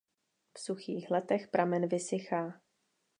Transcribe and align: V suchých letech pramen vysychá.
V 0.55 0.59
suchých 0.59 1.11
letech 1.11 1.47
pramen 1.47 1.87
vysychá. 1.87 2.61